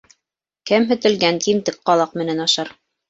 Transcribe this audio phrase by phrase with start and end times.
[0.71, 2.73] Кәмһетелгән кимтек ҡалаҡ менән ашар.